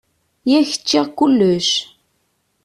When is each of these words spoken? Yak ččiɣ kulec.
Yak 0.51 0.69
ččiɣ 0.81 1.05
kulec. 1.17 1.69